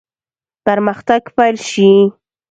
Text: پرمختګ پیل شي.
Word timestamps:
پرمختګ 0.65 1.23
پیل 1.37 1.55
شي. 1.69 1.89